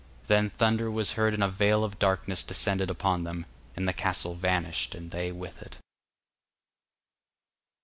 Then 0.25 0.49
thunder 0.49 0.89
was 0.89 1.11
heard 1.11 1.31
and 1.35 1.43
a 1.43 1.47
veil 1.47 1.83
of 1.83 1.99
darkness 1.99 2.43
descended 2.43 2.89
upon 2.89 3.23
them, 3.23 3.45
and 3.75 3.87
the 3.87 3.93
castle 3.93 4.33
vanished 4.33 4.95
and 4.95 5.11
they 5.11 5.31
with 5.31 5.61
it. 5.61 5.77